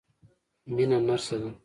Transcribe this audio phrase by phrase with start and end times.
[0.73, 1.51] مينه نرسه ده.